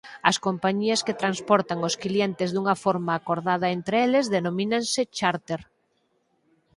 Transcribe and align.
As 0.29 0.37
compañías 0.47 1.03
que 1.05 1.19
transportan 1.23 1.79
os 1.89 1.95
clientes 2.03 2.49
dunha 2.51 2.75
forma 2.83 3.13
acordada 3.15 3.67
entre 3.77 3.95
eles 4.05 4.25
denomínanse 4.35 5.01
chárter. 5.17 5.61